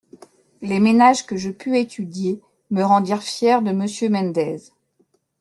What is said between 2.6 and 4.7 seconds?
me rendirent fière de Monsieur Mendez.